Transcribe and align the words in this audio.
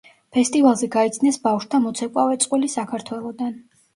ფესტივალზე 0.35 0.87
გაიცნეს 0.95 1.37
ბავშვთა 1.43 1.81
მოცეკვავე 1.83 2.39
წყვილი 2.45 2.73
საქართველოდან. 2.79 3.55